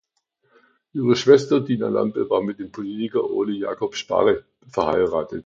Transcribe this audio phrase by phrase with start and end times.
[0.93, 5.39] Ihre Schwester Dina Lampe war mit dem Politiker Ole Jacob Sparre verheiratet.